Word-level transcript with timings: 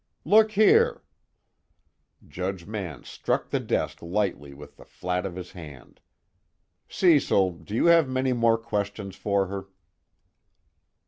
"Look 0.25 0.53
here" 0.53 1.03
Judge 2.27 2.65
Mann 2.65 3.03
struck 3.03 3.51
the 3.51 3.59
desk 3.59 4.01
lightly 4.01 4.51
with 4.51 4.77
the 4.77 4.83
flat 4.83 5.27
of 5.27 5.35
his 5.35 5.51
hand. 5.51 5.99
"Cecil, 6.89 7.51
do 7.51 7.75
you 7.75 7.85
have 7.85 8.09
many 8.09 8.33
more 8.33 8.57
questions 8.57 9.15
for 9.15 9.45
her?" 9.45 9.67